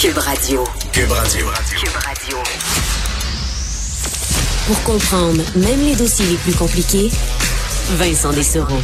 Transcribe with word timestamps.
Cube 0.00 0.16
Radio. 0.16 0.64
Cube 0.94 1.12
Radio. 1.12 1.46
Cube 1.76 1.96
Radio. 2.02 2.38
Pour 4.66 4.82
comprendre 4.82 5.42
même 5.56 5.80
les 5.84 5.94
dossiers 5.94 6.24
les 6.24 6.36
plus 6.36 6.54
compliqués, 6.54 7.10
Vincent 7.98 8.32
Dessereau. 8.32 8.80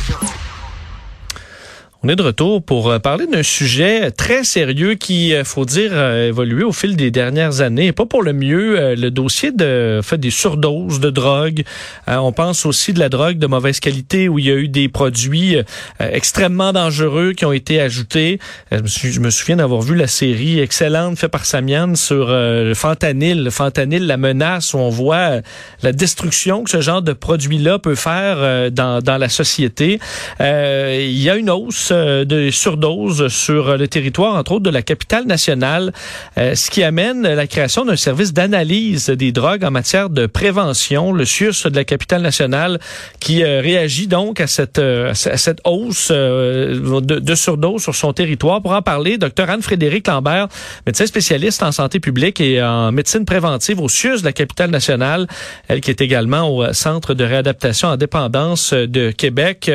On 2.06 2.08
est 2.08 2.14
de 2.14 2.22
retour 2.22 2.62
pour 2.62 2.88
euh, 2.88 3.00
parler 3.00 3.26
d'un 3.26 3.42
sujet 3.42 4.12
très 4.12 4.44
sérieux 4.44 4.94
qui, 4.94 5.34
euh, 5.34 5.42
faut 5.42 5.64
dire, 5.64 5.92
a 5.92 6.26
évolué 6.26 6.62
au 6.62 6.70
fil 6.70 6.94
des 6.94 7.10
dernières 7.10 7.62
années. 7.62 7.90
Pas 7.90 8.06
pour 8.06 8.22
le 8.22 8.32
mieux, 8.32 8.78
euh, 8.78 8.94
le 8.94 9.10
dossier 9.10 9.50
de 9.50 9.98
fait 10.04 10.16
des 10.16 10.30
surdoses 10.30 11.00
de 11.00 11.10
drogue. 11.10 11.64
On 12.06 12.30
pense 12.30 12.64
aussi 12.64 12.92
de 12.92 13.00
la 13.00 13.08
drogue 13.08 13.38
de 13.38 13.48
mauvaise 13.48 13.80
qualité 13.80 14.28
où 14.28 14.38
il 14.38 14.46
y 14.46 14.52
a 14.52 14.54
eu 14.54 14.68
des 14.68 14.88
produits 14.88 15.56
extrêmement 15.98 16.72
dangereux 16.72 17.32
qui 17.32 17.44
ont 17.44 17.52
été 17.52 17.80
ajoutés. 17.80 18.38
Je 18.70 19.18
me 19.18 19.30
souviens 19.30 19.56
d'avoir 19.56 19.80
vu 19.80 19.96
la 19.96 20.06
série 20.06 20.60
excellente 20.60 21.18
faite 21.18 21.32
par 21.32 21.44
Samian 21.44 21.96
sur 21.96 22.28
le 22.28 22.74
fentanyl. 22.74 23.42
Le 23.42 23.50
fentanyl, 23.50 24.06
la 24.06 24.16
menace 24.16 24.74
où 24.74 24.78
on 24.78 24.90
voit 24.90 25.40
la 25.82 25.92
destruction 25.92 26.62
que 26.62 26.70
ce 26.70 26.80
genre 26.80 27.02
de 27.02 27.12
produit-là 27.12 27.80
peut 27.80 27.96
faire 27.96 28.70
dans, 28.70 29.00
dans 29.02 29.18
la 29.18 29.28
société. 29.28 29.98
Il 30.38 31.20
y 31.20 31.28
a 31.30 31.34
une 31.34 31.50
hausse 31.50 31.92
de 32.24 32.50
surdoses 32.50 33.28
sur 33.28 33.76
le 33.76 33.88
territoire, 33.88 34.34
entre 34.34 34.52
autres 34.52 34.64
de 34.64 34.70
la 34.70 34.82
capitale 34.82 35.26
nationale, 35.26 35.92
euh, 36.38 36.54
ce 36.54 36.70
qui 36.70 36.82
amène 36.82 37.22
la 37.22 37.46
création 37.46 37.84
d'un 37.84 37.96
service 37.96 38.32
d'analyse 38.32 39.10
des 39.10 39.32
drogues 39.32 39.64
en 39.64 39.70
matière 39.70 40.10
de 40.10 40.26
prévention, 40.26 41.12
le 41.12 41.24
SUS 41.24 41.66
de 41.66 41.76
la 41.76 41.84
capitale 41.84 42.22
nationale, 42.22 42.78
qui 43.20 43.42
euh, 43.42 43.60
réagit 43.60 44.06
donc 44.06 44.40
à 44.40 44.46
cette, 44.46 44.78
à 44.78 45.14
cette 45.14 45.60
hausse 45.64 46.10
de, 46.10 47.00
de 47.00 47.34
surdoses 47.34 47.82
sur 47.82 47.94
son 47.94 48.12
territoire. 48.12 48.62
Pour 48.62 48.72
en 48.72 48.82
parler, 48.82 49.18
Dr 49.18 49.48
Anne-Frédéric 49.48 50.06
Lambert, 50.08 50.48
médecin 50.86 51.06
spécialiste 51.06 51.62
en 51.62 51.72
santé 51.72 52.00
publique 52.00 52.40
et 52.40 52.62
en 52.62 52.92
médecine 52.92 53.24
préventive 53.24 53.80
au 53.80 53.88
SUS 53.88 54.20
de 54.20 54.24
la 54.24 54.32
capitale 54.32 54.70
nationale, 54.70 55.26
elle 55.68 55.80
qui 55.80 55.90
est 55.90 56.00
également 56.00 56.48
au 56.48 56.72
Centre 56.72 57.14
de 57.14 57.24
réadaptation 57.24 57.88
en 57.88 57.96
dépendance 57.96 58.72
de 58.72 59.10
Québec. 59.10 59.70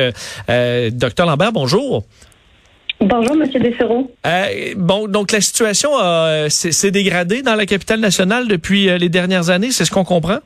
Euh, 0.48 0.90
Docteur 0.90 1.26
Lambert, 1.26 1.52
bonjour. 1.52 2.04
Bonjour, 3.04 3.34
Monsieur 3.34 3.58
Dessereau. 3.58 4.08
Euh, 4.24 4.74
bon, 4.76 5.08
donc 5.08 5.32
la 5.32 5.40
situation 5.40 5.90
euh, 6.00 6.48
s'est 6.48 6.90
dégradée 6.92 7.42
dans 7.42 7.56
la 7.56 7.66
capitale 7.66 7.98
nationale 7.98 8.46
depuis 8.46 8.88
euh, 8.88 8.96
les 8.96 9.08
dernières 9.08 9.50
années, 9.50 9.72
c'est 9.72 9.84
ce 9.84 9.90
qu'on 9.90 10.04
comprend? 10.04 10.38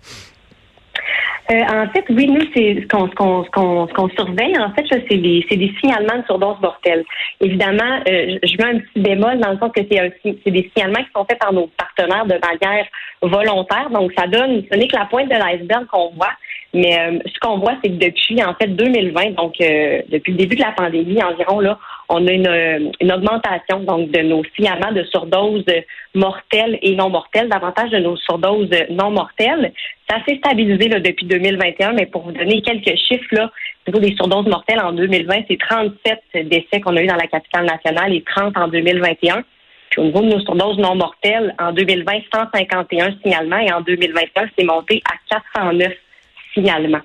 En 1.48 1.86
fait, 1.92 2.04
oui, 2.10 2.26
nous, 2.26 2.40
c'est 2.54 2.82
ce 2.82 2.88
qu'on 2.88 4.08
surveille, 4.08 4.58
en 4.58 4.72
fait, 4.72 4.84
c'est 4.90 5.16
des, 5.16 5.46
des 5.48 5.72
signalements 5.80 6.18
de 6.18 6.24
surdose 6.26 6.60
mortelle. 6.60 7.04
Évidemment, 7.40 8.00
je 8.04 8.56
mets 8.56 8.64
un 8.64 8.78
petit 8.80 9.00
bémol 9.00 9.38
dans 9.38 9.52
le 9.52 9.58
sens 9.58 9.70
que 9.70 9.82
c'est 9.88 10.50
des 10.50 10.70
signalements 10.74 11.04
qui 11.04 11.10
sont 11.14 11.24
faits 11.24 11.38
par 11.38 11.52
nos 11.52 11.68
partenaires 11.68 12.26
de 12.26 12.34
manière 12.34 12.86
volontaire. 13.22 13.90
Donc, 13.90 14.10
ça 14.18 14.26
donne, 14.26 14.64
ce 14.68 14.76
n'est 14.76 14.88
que 14.88 14.96
la 14.96 15.04
pointe 15.04 15.28
de 15.28 15.34
l'iceberg 15.34 15.86
qu'on 15.86 16.10
voit. 16.16 16.32
Mais 16.74 16.98
euh, 16.98 17.18
ce 17.24 17.38
qu'on 17.40 17.58
voit, 17.58 17.74
c'est 17.82 17.90
que 17.90 18.04
depuis 18.04 18.42
en 18.42 18.54
fait 18.54 18.66
2020, 18.66 19.36
donc 19.36 19.54
depuis 19.58 20.32
le 20.32 20.38
début 20.38 20.56
de 20.56 20.62
la 20.62 20.72
pandémie 20.72 21.22
environ, 21.22 21.60
là, 21.60 21.78
on 22.08 22.26
a 22.26 22.32
une, 22.32 22.92
une, 23.00 23.12
augmentation 23.12 23.80
donc 23.80 24.10
de 24.10 24.20
nos 24.22 24.42
signalements 24.54 24.92
de 24.92 25.02
surdoses 25.04 25.64
mortelles 26.14 26.78
et 26.82 26.94
non 26.94 27.10
mortelles, 27.10 27.48
davantage 27.48 27.90
de 27.90 27.98
nos 27.98 28.16
surdoses 28.16 28.70
non 28.90 29.10
mortelles. 29.10 29.72
Ça 30.08 30.18
s'est 30.26 30.36
stabilisé 30.36 30.88
là, 30.88 31.00
depuis 31.00 31.26
2021, 31.26 31.92
mais 31.92 32.06
pour 32.06 32.22
vous 32.22 32.32
donner 32.32 32.62
quelques 32.62 32.96
chiffres, 32.96 33.26
là, 33.32 33.50
au 33.86 33.90
niveau 33.90 34.00
des 34.06 34.14
surdoses 34.14 34.46
mortelles 34.46 34.80
en 34.80 34.92
2020, 34.92 35.44
c'est 35.48 35.58
37 35.58 36.48
décès 36.48 36.80
qu'on 36.80 36.96
a 36.96 37.02
eu 37.02 37.06
dans 37.06 37.16
la 37.16 37.26
capitale 37.26 37.66
nationale 37.66 38.14
et 38.14 38.22
30 38.22 38.56
en 38.56 38.68
2021. 38.68 39.42
Puis 39.90 40.00
au 40.00 40.04
niveau 40.04 40.20
de 40.20 40.26
nos 40.26 40.40
surdoses 40.40 40.78
non 40.78 40.94
mortelles, 40.94 41.54
en 41.58 41.72
2020, 41.72 42.12
151 42.32 43.16
signalements 43.22 43.58
et 43.58 43.72
en 43.72 43.80
2021, 43.80 44.48
c'est 44.56 44.64
monté 44.64 45.02
à 45.10 45.14
409 45.54 45.92
signalements. 46.54 47.02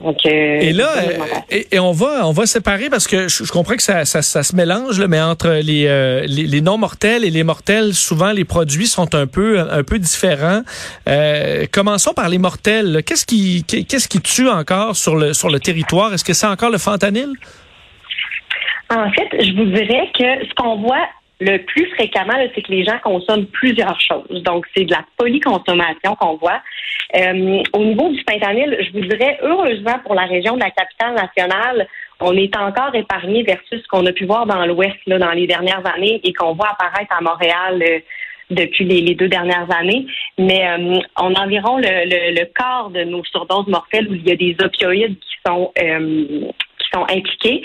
Donc, 0.00 0.24
euh, 0.24 0.60
et 0.60 0.72
là, 0.72 0.88
euh, 0.96 1.62
et, 1.70 1.78
on 1.78 1.92
va 1.92 2.26
on 2.26 2.32
va 2.32 2.46
séparer 2.46 2.88
parce 2.88 3.06
que 3.06 3.28
je, 3.28 3.50
comprends 3.50 3.74
que 3.76 3.82
ça, 3.82 4.04
ça, 4.04 4.22
ça 4.22 4.42
se 4.42 4.56
mélange, 4.56 4.98
là, 4.98 5.08
mais 5.08 5.20
entre 5.20 5.60
les, 5.62 5.86
euh, 5.86 6.24
les, 6.26 6.44
les, 6.44 6.60
non 6.60 6.78
mortels 6.78 7.24
et 7.24 7.30
les 7.30 7.44
mortels, 7.44 7.92
souvent 7.92 8.32
les 8.32 8.44
produits 8.44 8.86
sont 8.86 9.14
un 9.14 9.26
peu 9.26 9.60
un 9.60 9.82
peu 9.82 9.98
différents. 9.98 10.62
Euh, 11.08 11.66
commençons 11.70 12.14
par 12.14 12.28
les 12.28 12.38
mortels. 12.38 13.02
Qu'est-ce 13.04 13.26
qui 13.26 13.64
qu'est-ce 13.64 14.08
qui 14.08 14.20
tue 14.20 14.48
encore 14.48 14.96
sur 14.96 15.16
le 15.16 15.34
sur 15.34 15.50
le 15.50 15.60
territoire? 15.60 16.14
Est-ce 16.14 16.24
que 16.24 16.32
c'est 16.32 16.46
encore 16.46 16.70
le 16.70 16.78
fentanyl? 16.78 17.28
En 18.90 19.10
fait, 19.10 19.28
je 19.42 19.52
vous 19.54 19.66
dirais 19.66 20.10
que 20.18 20.46
ce 20.46 20.54
qu'on 20.54 20.76
voit 20.76 21.06
le 21.40 21.58
plus 21.58 21.86
fréquemment, 21.90 22.34
c'est 22.54 22.62
que 22.62 22.72
les 22.72 22.84
gens 22.84 22.98
consomment 23.02 23.46
plusieurs 23.46 24.00
choses. 24.00 24.42
Donc, 24.42 24.66
c'est 24.76 24.84
de 24.84 24.90
la 24.90 25.04
polyconsommation 25.16 26.16
qu'on 26.18 26.36
voit. 26.36 26.60
Euh, 27.16 27.62
au 27.72 27.84
niveau 27.84 28.08
du 28.08 28.22
fentanyl, 28.28 28.76
je 28.80 28.98
vous 28.98 29.06
dirais, 29.06 29.38
heureusement 29.42 29.98
pour 30.04 30.14
la 30.14 30.24
région 30.24 30.54
de 30.54 30.60
la 30.60 30.70
capitale 30.70 31.14
nationale, 31.14 31.86
on 32.20 32.36
est 32.36 32.56
encore 32.56 32.92
épargné 32.94 33.44
versus 33.44 33.80
ce 33.80 33.88
qu'on 33.88 34.04
a 34.06 34.12
pu 34.12 34.26
voir 34.26 34.46
dans 34.46 34.66
l'Ouest 34.66 34.96
dans 35.06 35.30
les 35.30 35.46
dernières 35.46 35.86
années 35.86 36.20
et 36.24 36.32
qu'on 36.32 36.54
voit 36.54 36.70
apparaître 36.70 37.14
à 37.16 37.20
Montréal 37.20 37.82
euh, 37.82 38.00
depuis 38.50 38.84
les, 38.84 39.14
deux 39.14 39.28
dernières 39.28 39.70
années. 39.70 40.06
Mais 40.38 40.66
euh, 40.66 40.98
on 41.20 41.34
a 41.34 41.44
environ 41.44 41.78
le, 41.78 42.34
le, 42.34 42.44
quart 42.46 42.90
de 42.90 43.04
nos 43.04 43.22
surdoses 43.24 43.68
mortelles 43.68 44.08
où 44.08 44.14
il 44.14 44.26
y 44.26 44.32
a 44.32 44.36
des 44.36 44.56
opioïdes 44.60 45.18
qui 45.20 45.36
sont 45.46 45.72
qui 45.76 46.88
sont 46.92 47.02
impliqués 47.02 47.62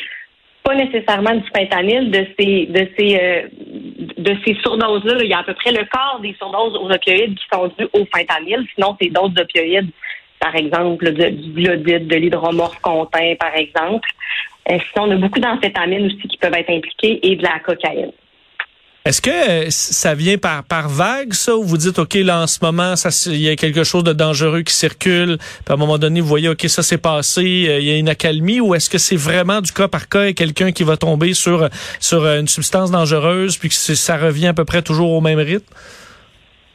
pas 0.63 0.75
nécessairement 0.75 1.35
du 1.35 1.47
fentanyl, 1.55 2.09
de 2.09 2.25
ces 2.39 2.65
de 2.67 2.87
ces 2.97 3.19
euh, 3.21 3.47
de 4.17 4.35
ces 4.45 4.55
surdoses-là. 4.55 5.17
il 5.21 5.29
y 5.29 5.33
a 5.33 5.39
à 5.39 5.43
peu 5.43 5.53
près 5.53 5.71
le 5.71 5.83
quart 5.85 6.19
des 6.21 6.33
surdoses 6.33 6.75
aux 6.75 6.89
opioïdes 6.89 7.37
qui 7.37 7.45
sont 7.51 7.71
dues 7.77 7.89
au 7.93 8.05
fentanyl. 8.05 8.65
Sinon, 8.73 8.95
c'est 9.01 9.09
d'autres 9.09 9.41
opioïdes, 9.41 9.89
par 10.39 10.55
exemple 10.55 11.11
du 11.11 11.51
glodide, 11.51 12.07
de 12.07 12.15
l'hydromorph-contin, 12.15 13.35
par 13.39 13.55
exemple. 13.55 14.09
Euh, 14.71 14.77
sinon, 14.93 15.07
on 15.07 15.11
a 15.11 15.15
beaucoup 15.15 15.39
d'amphétamines 15.39 16.05
aussi 16.05 16.27
qui 16.27 16.37
peuvent 16.37 16.55
être 16.55 16.69
impliquées 16.69 17.19
et 17.21 17.35
de 17.35 17.43
la 17.43 17.59
cocaïne. 17.59 18.11
Est-ce 19.05 19.21
que 19.21 19.29
euh, 19.29 19.65
ça 19.69 20.15
vient 20.15 20.37
par, 20.37 20.63
par 20.63 20.87
vague, 20.87 21.33
ça, 21.33 21.57
ou 21.57 21.63
vous 21.63 21.75
dites, 21.75 21.99
OK, 21.99 22.13
là, 22.13 22.39
en 22.39 22.47
ce 22.47 22.63
moment, 22.63 22.93
il 23.25 23.41
y 23.41 23.49
a 23.49 23.57
quelque 23.57 23.83
chose 23.83 24.05
de 24.05 24.13
dangereux 24.13 24.61
qui 24.61 24.73
circule, 24.73 25.37
puis 25.39 25.71
à 25.71 25.73
un 25.73 25.75
moment 25.75 25.97
donné, 25.97 26.21
vous 26.21 26.27
voyez, 26.27 26.47
OK, 26.47 26.61
ça 26.69 26.83
s'est 26.83 26.97
passé, 26.97 27.41
euh, 27.41 27.79
il 27.79 27.85
y 27.85 27.91
a 27.91 27.97
une 27.97 28.07
accalmie, 28.07 28.61
ou 28.61 28.75
est-ce 28.75 28.89
que 28.89 28.97
c'est 28.97 29.17
vraiment 29.17 29.59
du 29.59 29.73
cas 29.73 29.89
par 29.89 30.07
cas 30.07 30.27
et 30.27 30.33
quelqu'un 30.33 30.71
qui 30.71 30.83
va 30.83 30.95
tomber 30.95 31.33
sur, 31.33 31.67
sur 31.99 32.25
une 32.25 32.47
substance 32.47 32.91
dangereuse, 32.91 33.57
puis 33.57 33.67
que 33.67 33.75
ça 33.75 34.15
revient 34.15 34.47
à 34.47 34.53
peu 34.53 34.63
près 34.63 34.81
toujours 34.81 35.11
au 35.11 35.19
même 35.19 35.39
rythme? 35.39 35.73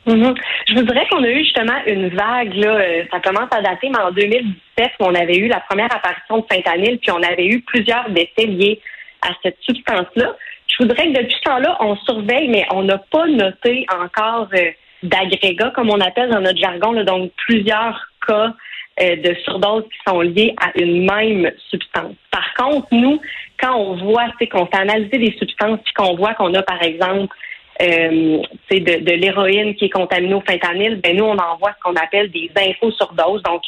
Mm-hmm. 0.06 0.34
Je 0.68 0.74
vous 0.74 0.82
dirais 0.82 1.06
qu'on 1.10 1.24
a 1.24 1.28
eu 1.30 1.44
justement 1.44 1.80
une 1.86 2.08
vague, 2.10 2.52
là, 2.54 2.76
euh, 2.76 3.04
ça 3.10 3.20
commence 3.20 3.48
à 3.52 3.62
dater, 3.62 3.88
mais 3.88 4.00
en 4.00 4.10
2017, 4.10 4.90
on 5.00 5.14
avait 5.14 5.36
eu 5.36 5.48
la 5.48 5.60
première 5.60 5.94
apparition 5.94 6.38
de 6.40 6.44
fentanyl, 6.52 6.98
puis 6.98 7.10
on 7.10 7.22
avait 7.22 7.46
eu 7.46 7.62
plusieurs 7.62 8.10
décès 8.10 8.46
liés 8.46 8.80
à 9.22 9.30
cette 9.42 9.56
substance-là. 9.62 10.36
Je 10.68 10.82
voudrais 10.82 11.12
que 11.12 11.18
depuis 11.18 11.34
ce 11.34 11.42
temps-là, 11.42 11.76
on 11.80 11.96
surveille, 11.96 12.48
mais 12.48 12.66
on 12.70 12.82
n'a 12.82 12.98
pas 12.98 13.26
noté 13.26 13.86
encore 13.90 14.48
euh, 14.54 14.70
d'agrégat, 15.02 15.72
comme 15.74 15.90
on 15.90 16.00
appelle 16.00 16.30
dans 16.30 16.40
notre 16.40 16.58
jargon, 16.58 16.92
donc 17.04 17.32
plusieurs 17.46 18.00
cas 18.26 18.52
euh, 19.00 19.16
de 19.16 19.34
surdose 19.44 19.84
qui 19.84 19.98
sont 20.06 20.20
liés 20.20 20.54
à 20.60 20.70
une 20.78 21.04
même 21.04 21.50
substance. 21.70 22.14
Par 22.30 22.54
contre, 22.54 22.88
nous, 22.92 23.20
quand 23.60 23.74
on 23.74 23.96
voit, 23.96 24.26
c'est 24.38 24.46
qu'on 24.46 24.66
fait 24.66 24.78
analyser 24.78 25.18
des 25.18 25.36
substances, 25.38 25.80
puis 25.84 25.94
qu'on 25.94 26.16
voit 26.16 26.34
qu'on 26.34 26.52
a, 26.54 26.62
par 26.62 26.82
exemple, 26.82 27.34
euh, 27.80 28.42
de, 28.70 29.04
de 29.04 29.12
l'héroïne 29.12 29.74
qui 29.76 29.86
est 29.86 29.90
contaminée 29.90 30.34
au 30.34 30.42
fentanyl, 30.42 31.00
ben 31.00 31.16
nous, 31.16 31.24
on 31.24 31.38
envoie 31.38 31.72
ce 31.78 31.82
qu'on 31.82 31.96
appelle 31.96 32.30
des 32.30 32.50
infos 32.56 32.90
surdoses. 32.92 33.42
Donc, 33.44 33.62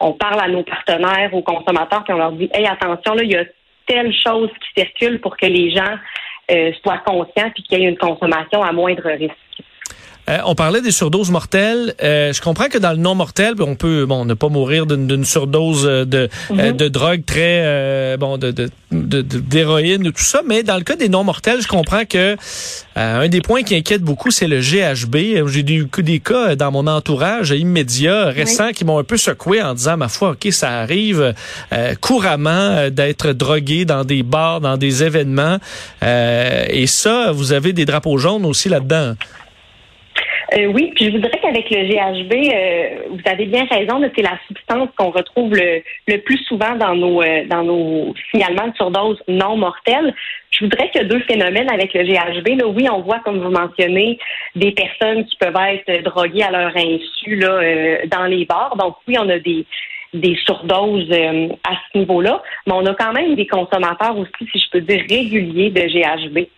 on 0.00 0.12
parle 0.12 0.40
à 0.40 0.48
nos 0.48 0.62
partenaires, 0.62 1.32
aux 1.34 1.42
consommateurs, 1.42 2.02
puis 2.04 2.14
on 2.14 2.18
leur 2.18 2.32
dit 2.32 2.48
Hey, 2.54 2.66
attention, 2.66 3.14
là, 3.14 3.22
il 3.22 3.32
y 3.32 3.36
a 3.36 3.44
telle 3.86 4.14
chose 4.14 4.48
qui 4.60 4.82
circule 4.82 5.20
pour 5.20 5.36
que 5.36 5.46
les 5.46 5.70
gens 5.70 5.96
euh, 6.50 6.72
soit 6.82 6.98
conscient 6.98 7.50
puis 7.54 7.62
qu'il 7.62 7.80
y 7.80 7.84
ait 7.84 7.88
une 7.88 7.98
consommation 7.98 8.62
à 8.62 8.72
moindre 8.72 9.10
risque. 9.10 9.36
Euh, 10.30 10.38
on 10.44 10.54
parlait 10.54 10.80
des 10.80 10.92
surdoses 10.92 11.30
mortelles. 11.30 11.94
Euh, 12.02 12.32
je 12.32 12.40
comprends 12.40 12.68
que 12.68 12.78
dans 12.78 12.92
le 12.92 12.98
non 12.98 13.14
mortel, 13.14 13.54
on 13.58 13.74
peut 13.74 14.06
bon 14.06 14.24
ne 14.24 14.34
pas 14.34 14.48
mourir 14.48 14.86
d'une 14.86 15.24
surdose 15.24 15.84
de, 15.84 16.28
mhm. 16.50 16.76
de 16.76 16.88
drogue 16.88 17.24
très 17.24 18.16
bon 18.18 18.38
de 18.38 18.70
d'héroïne 18.90 20.06
ou 20.08 20.10
tout 20.10 20.22
ça, 20.22 20.42
mais 20.44 20.62
dans 20.64 20.76
le 20.76 20.82
cas 20.82 20.96
des 20.96 21.08
non 21.08 21.22
mortels, 21.22 21.60
je 21.62 21.68
comprends 21.68 22.04
que 22.04 22.36
un 22.96 23.28
des 23.28 23.40
points 23.40 23.62
qui 23.62 23.76
inquiète 23.76 24.02
beaucoup, 24.02 24.30
c'est 24.30 24.48
le 24.48 24.60
GHB. 24.60 25.46
J'ai 25.48 25.60
eu 25.60 25.88
des 25.98 26.18
cas 26.18 26.56
dans 26.56 26.72
mon 26.72 26.86
entourage 26.86 27.50
immédiat 27.50 28.26
récent 28.26 28.70
qui 28.72 28.84
m'ont 28.84 28.98
un 28.98 29.04
peu 29.04 29.16
secoué 29.16 29.62
en 29.62 29.74
disant 29.74 29.96
ma 29.96 30.08
foi, 30.08 30.30
ok, 30.30 30.52
ça 30.52 30.80
arrive 30.80 31.34
couramment 32.00 32.90
d'être 32.90 33.32
drogué 33.32 33.84
dans 33.84 34.04
des 34.04 34.24
bars, 34.24 34.60
dans 34.60 34.76
des 34.76 35.04
événements, 35.04 35.58
et 36.02 36.86
ça, 36.86 37.30
vous 37.32 37.52
avez 37.52 37.72
des 37.72 37.84
drapeaux 37.84 38.18
jaunes 38.18 38.44
aussi 38.44 38.68
là-dedans. 38.68 39.14
Euh, 40.54 40.66
oui, 40.66 40.92
puis 40.94 41.06
je 41.06 41.10
vous 41.12 41.18
dirais 41.18 41.38
qu'avec 41.40 41.70
le 41.70 41.84
GHB, 41.84 42.32
euh, 42.32 43.08
vous 43.10 43.30
avez 43.30 43.46
bien 43.46 43.64
raison, 43.66 44.00
c'est 44.16 44.22
la 44.22 44.38
substance 44.48 44.88
qu'on 44.96 45.10
retrouve 45.10 45.54
le, 45.54 45.82
le, 46.08 46.18
plus 46.18 46.38
souvent 46.44 46.74
dans 46.74 46.94
nos 46.94 47.22
euh, 47.22 47.44
dans 47.46 47.62
nos 47.62 48.14
signalements 48.30 48.68
de 48.68 48.74
surdose 48.74 49.22
non 49.28 49.56
mortels. 49.56 50.12
Je 50.50 50.64
voudrais 50.64 50.90
qu'il 50.90 51.02
y 51.02 51.04
a 51.04 51.08
deux 51.08 51.20
phénomènes 51.20 51.70
avec 51.70 51.94
le 51.94 52.02
GHB. 52.02 52.60
Là, 52.60 52.66
oui, 52.66 52.88
on 52.90 53.00
voit, 53.00 53.20
comme 53.20 53.38
vous 53.38 53.50
mentionnez, 53.50 54.18
des 54.56 54.72
personnes 54.72 55.24
qui 55.24 55.36
peuvent 55.36 55.54
être 55.56 56.02
droguées 56.02 56.42
à 56.42 56.50
leur 56.50 56.76
insu 56.76 57.36
là, 57.36 58.04
dans 58.06 58.24
les 58.24 58.44
bars. 58.44 58.76
Donc 58.76 58.96
oui, 59.06 59.16
on 59.18 59.28
a 59.28 59.38
des 59.38 59.64
des 60.12 60.34
surdoses 60.44 61.12
à 61.12 61.72
ce 61.92 61.98
niveau-là, 61.98 62.42
mais 62.66 62.72
on 62.72 62.84
a 62.84 62.94
quand 62.94 63.12
même 63.12 63.36
des 63.36 63.46
consommateurs 63.46 64.18
aussi, 64.18 64.50
si 64.50 64.58
je 64.58 64.70
peux 64.72 64.80
dire, 64.80 65.04
réguliers 65.08 65.70
de 65.70 65.82
GHB. 65.82 66.48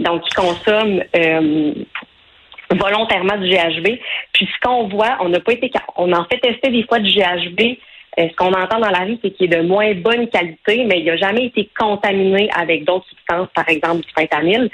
Donc, 0.00 0.22
qui 0.22 0.34
consomment 0.34 1.04
volontairement 2.74 3.36
du 3.38 3.48
GHB. 3.48 3.98
Puis 4.32 4.46
ce 4.46 4.66
qu'on 4.68 4.88
voit, 4.88 5.18
on 5.20 5.28
n'a 5.28 5.40
pas 5.40 5.52
été, 5.52 5.70
on 5.96 6.12
en 6.12 6.24
fait 6.24 6.38
tester 6.38 6.70
des 6.70 6.84
fois 6.84 6.98
du 6.98 7.10
GHB. 7.10 7.78
Euh, 8.18 8.28
ce 8.30 8.36
qu'on 8.36 8.52
entend 8.52 8.78
dans 8.78 8.90
la 8.90 9.06
vie, 9.06 9.18
c'est 9.22 9.30
qu'il 9.30 9.52
est 9.52 9.56
de 9.56 9.66
moins 9.66 9.94
bonne 9.94 10.28
qualité, 10.28 10.84
mais 10.84 11.00
il 11.00 11.06
n'a 11.06 11.16
jamais 11.16 11.46
été 11.46 11.70
contaminé 11.78 12.50
avec 12.54 12.84
d'autres 12.84 13.06
substances, 13.08 13.48
par 13.54 13.68
exemple 13.68 14.02
du 14.02 14.08
fentanyl. 14.14 14.70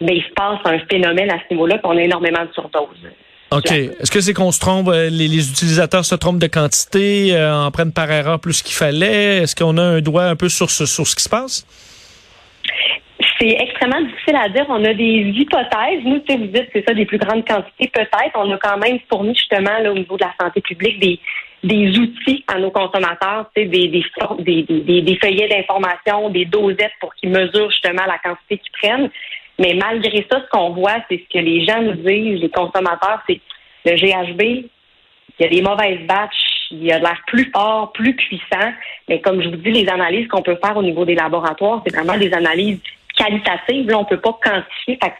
Mais 0.00 0.16
il 0.16 0.22
se 0.22 0.32
passe 0.34 0.58
un 0.64 0.78
phénomène 0.90 1.30
à 1.30 1.38
ce 1.38 1.54
niveau-là 1.54 1.78
qu'on 1.78 1.96
a 1.96 2.02
énormément 2.02 2.44
de 2.44 2.52
surdoses. 2.52 3.08
OK. 3.50 3.70
Est-ce 3.70 4.10
que 4.10 4.20
c'est 4.20 4.34
qu'on 4.34 4.50
se 4.50 4.60
trompe, 4.60 4.88
euh, 4.88 5.08
les, 5.10 5.50
utilisateurs 5.50 6.04
se 6.04 6.14
trompent 6.14 6.38
de 6.38 6.46
quantité, 6.46 7.34
euh, 7.34 7.54
en 7.54 7.70
prennent 7.70 7.92
par 7.92 8.10
erreur 8.10 8.40
plus 8.40 8.62
qu'il 8.62 8.74
fallait? 8.74 9.38
Est-ce 9.38 9.54
qu'on 9.54 9.76
a 9.78 9.82
un 9.82 10.00
doigt 10.00 10.24
un 10.24 10.36
peu 10.36 10.48
sur 10.48 10.70
ce 10.70 11.14
qui 11.14 11.22
se 11.22 11.28
passe? 11.28 11.66
C'est 13.42 13.56
extrêmement 13.58 14.00
difficile 14.02 14.36
à 14.36 14.48
dire. 14.48 14.66
On 14.68 14.84
a 14.84 14.94
des 14.94 15.32
hypothèses. 15.34 16.04
Nous, 16.04 16.22
vous 16.28 16.46
dites 16.46 16.68
c'est 16.72 16.84
ça, 16.86 16.94
des 16.94 17.04
plus 17.04 17.18
grandes 17.18 17.44
quantités, 17.44 17.90
peut-être. 17.92 18.36
On 18.36 18.48
a 18.52 18.56
quand 18.58 18.78
même 18.78 19.00
fourni 19.10 19.34
justement 19.34 19.80
au 19.84 19.94
niveau 19.94 20.16
de 20.16 20.22
la 20.22 20.32
santé 20.40 20.60
publique 20.60 21.00
des, 21.00 21.18
des 21.64 21.98
outils 21.98 22.44
à 22.46 22.60
nos 22.60 22.70
consommateurs, 22.70 23.50
des, 23.56 23.66
des, 23.66 23.88
des, 23.88 25.18
feuillets 25.20 25.48
d'information, 25.48 26.30
des 26.30 26.44
dosettes 26.44 26.92
pour 27.00 27.12
qu'ils 27.16 27.30
mesurent 27.30 27.72
justement 27.72 28.04
la 28.06 28.18
quantité 28.18 28.58
qu'ils 28.58 28.72
prennent. 28.80 29.10
Mais 29.58 29.74
malgré 29.74 30.24
ça, 30.30 30.40
ce 30.40 30.48
qu'on 30.48 30.70
voit, 30.70 30.98
c'est 31.10 31.16
ce 31.16 31.36
que 31.36 31.44
les 31.44 31.64
gens 31.64 31.82
nous 31.82 31.94
disent, 31.94 32.40
les 32.40 32.50
consommateurs, 32.50 33.22
c'est 33.28 33.40
le 33.84 33.96
GHB, 33.96 34.40
il 34.40 34.66
y 35.40 35.44
a 35.44 35.48
des 35.48 35.62
mauvaises 35.62 36.06
batches, 36.06 36.68
il 36.70 36.84
y 36.84 36.92
a 36.92 37.00
de 37.00 37.04
l'air 37.04 37.20
plus 37.26 37.50
fort, 37.50 37.90
plus 37.90 38.14
puissant. 38.14 38.72
Mais 39.08 39.20
comme 39.20 39.42
je 39.42 39.48
vous 39.48 39.56
dis, 39.56 39.72
les 39.72 39.88
analyses 39.88 40.28
qu'on 40.28 40.42
peut 40.42 40.58
faire 40.64 40.76
au 40.76 40.82
niveau 40.82 41.04
des 41.04 41.16
laboratoires, 41.16 41.82
c'est 41.84 41.92
vraiment 41.92 42.16
des 42.16 42.32
analyses 42.32 42.78
qualitative. 43.22 43.88
Là, 43.88 43.98
on 43.98 44.04
peut 44.04 44.20
pas 44.20 44.38
quantifier. 44.42 44.98
Fait 45.02 45.12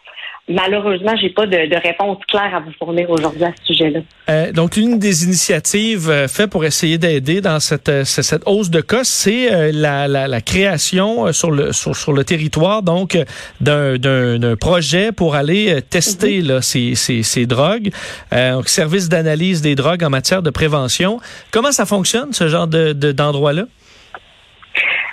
malheureusement, 0.49 1.15
j'ai 1.21 1.31
pas 1.31 1.47
de, 1.47 1.83
réponse 1.83 2.19
claire 2.29 2.55
à 2.55 2.61
vous 2.61 2.73
fournir 2.79 3.09
aujourd'hui 3.11 3.45
à 3.45 3.53
ce 3.61 3.73
sujet-là. 3.73 4.01
Euh, 4.29 4.53
donc, 4.53 4.77
l'une 4.77 4.99
des 4.99 5.25
initiatives 5.25 6.11
euh, 6.11 6.29
faites 6.29 6.51
pour 6.51 6.65
essayer 6.65 6.99
d'aider 6.99 7.41
dans 7.41 7.61
cette, 7.61 7.89
euh, 7.89 8.05
cette 8.05 8.43
hausse 8.47 8.71
de 8.71 8.81
cost, 8.81 9.11
c'est 9.11 9.73
la, 9.73 10.09
la, 10.09 10.41
création 10.41 11.33
sur 11.33 11.51
le 11.51 11.73
sur, 11.73 11.95
sur 11.95 12.13
le 12.13 12.25
territoire 12.25 12.83
donc 12.83 13.17
d'un 13.61 14.57
projet 14.57 15.13
pour 15.13 15.35
aller 15.35 15.81
tester 15.83 16.41
mhm. 16.41 16.49
là, 16.49 16.63
ces, 16.63 16.95
ces, 16.95 17.23
ces 17.23 17.47
drogues, 17.47 17.91
donc 18.33 18.69
service 18.69 19.09
d'analyse 19.09 19.63
des 19.63 19.75
drogues 19.75 20.03
en 20.03 20.11
matière 20.11 20.43
de 20.43 20.51
prévention. 20.51 21.21
Comment 21.53 21.73
ça 21.73 21.87
fonctionne 21.87 22.33
ce 22.33 22.49
genre 22.49 22.67
de 22.67 22.93
d'endroit-là? 22.93 23.67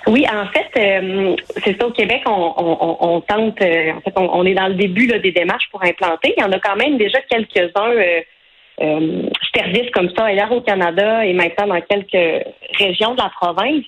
Oui, 0.06 0.24
en 0.32 0.46
fait, 0.46 0.70
euh, 0.78 1.36
c'est 1.62 1.78
ça 1.78 1.86
au 1.86 1.90
Québec, 1.90 2.22
on, 2.26 3.22
tente, 3.26 3.60
euh, 3.60 3.92
en 3.92 4.00
fait, 4.00 4.12
on, 4.16 4.46
est 4.46 4.54
dans 4.54 4.68
le 4.68 4.74
début 4.74 5.06
des 5.06 5.32
démarches 5.32 5.68
pour 5.70 5.84
implanter. 5.84 6.34
Il 6.36 6.40
y 6.40 6.44
en 6.44 6.52
a 6.52 6.58
quand 6.58 6.76
même 6.76 6.96
déjà 6.96 7.20
quelques-uns 7.22 7.94
euh, 8.80 9.22
services 9.54 9.90
comme 9.92 10.10
ça 10.16 10.24
ailleurs 10.24 10.52
au 10.52 10.62
Canada 10.62 11.24
et 11.24 11.34
maintenant 11.34 11.66
dans 11.66 11.80
quelques 11.82 12.46
régions 12.78 13.14
de 13.14 13.22
la 13.22 13.30
province. 13.40 13.84